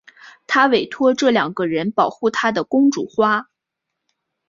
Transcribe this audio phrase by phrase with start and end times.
[0.47, 3.47] 她委托这两个人保护她的公主花。